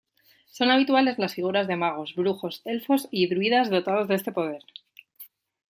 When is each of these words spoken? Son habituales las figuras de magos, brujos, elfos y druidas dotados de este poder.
Son 0.47 0.71
habituales 0.71 1.19
las 1.19 1.35
figuras 1.35 1.67
de 1.67 1.75
magos, 1.75 2.15
brujos, 2.15 2.63
elfos 2.65 3.07
y 3.11 3.29
druidas 3.29 3.69
dotados 3.69 4.07
de 4.07 4.15
este 4.15 4.31
poder. 4.31 4.63